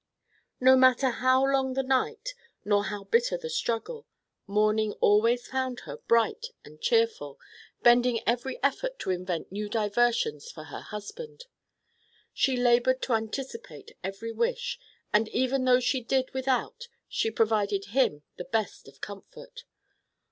No 0.59 0.75
matter 0.75 1.09
how 1.11 1.43
long 1.45 1.75
the 1.75 1.83
night, 1.83 2.33
nor 2.65 2.85
how 2.85 3.03
bitter 3.03 3.37
the 3.37 3.51
struggle, 3.51 4.07
morning 4.47 4.93
always 4.93 5.45
found 5.45 5.81
her 5.81 5.97
bright 5.97 6.47
and 6.65 6.81
cheerful, 6.81 7.39
bending 7.83 8.19
every 8.27 8.57
effort 8.63 8.97
to 8.97 9.11
invent 9.11 9.51
new 9.51 9.69
diversions 9.69 10.49
for 10.51 10.63
her 10.63 10.79
husband. 10.81 11.45
She 12.33 12.57
labored 12.57 13.03
to 13.03 13.13
anticipate 13.13 13.95
every 14.03 14.31
wish, 14.31 14.79
and 15.13 15.27
even 15.29 15.65
though 15.65 15.79
she 15.79 16.01
did 16.01 16.33
without, 16.33 16.87
she 17.07 17.29
provided 17.29 17.85
him 17.93 18.23
the 18.37 18.45
best 18.45 18.87
of 18.87 19.01
comfort. 19.01 19.65